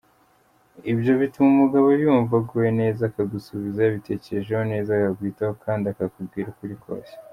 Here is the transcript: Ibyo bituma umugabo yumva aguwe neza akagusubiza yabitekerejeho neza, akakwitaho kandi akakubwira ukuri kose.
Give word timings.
Ibyo 0.91 1.11
bituma 1.21 1.47
umugabo 1.53 1.87
yumva 2.01 2.33
aguwe 2.39 2.69
neza 2.79 3.01
akagusubiza 3.05 3.79
yabitekerejeho 3.81 4.63
neza, 4.71 4.89
akakwitaho 4.95 5.53
kandi 5.65 5.85
akakubwira 5.87 6.47
ukuri 6.55 6.75
kose. 6.85 7.13